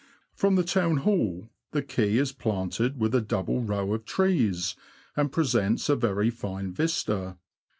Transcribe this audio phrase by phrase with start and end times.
[0.33, 4.75] From the Town Hall the Quay is planted with a double row of trees,
[5.15, 7.37] and presents a very fine vista.